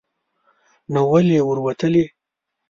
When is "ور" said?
1.47-1.57